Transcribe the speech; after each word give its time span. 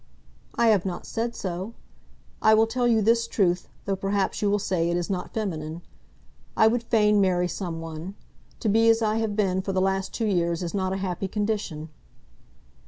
"I 0.55 0.69
have 0.69 0.83
not 0.83 1.05
said 1.05 1.35
so. 1.35 1.75
I 2.41 2.55
will 2.55 2.65
tell 2.65 2.87
you 2.87 3.03
this 3.03 3.27
truth, 3.27 3.67
though 3.85 3.95
perhaps 3.95 4.41
you 4.41 4.49
will 4.49 4.57
say 4.57 4.89
it 4.89 4.97
is 4.97 5.11
not 5.11 5.31
feminine. 5.31 5.83
I 6.57 6.65
would 6.65 6.81
fain 6.81 7.21
marry 7.21 7.47
some 7.47 7.81
one. 7.81 8.15
To 8.61 8.67
be 8.67 8.89
as 8.89 9.03
I 9.03 9.17
have 9.17 9.35
been 9.35 9.61
for 9.61 9.73
the 9.73 9.79
last 9.79 10.11
two 10.11 10.25
years 10.25 10.63
is 10.63 10.73
not 10.73 10.91
a 10.91 10.97
happy 10.97 11.27
condition." 11.27 11.89